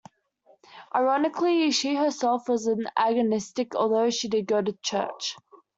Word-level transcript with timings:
Ironically, 0.95 1.69
she 1.69 1.93
herself 1.93 2.49
was 2.49 2.65
an 2.65 2.87
agnostic, 2.97 3.75
although 3.75 4.09
she 4.09 4.29
did 4.29 4.47
go 4.47 4.59
to 4.59 4.73
church. 4.81 5.35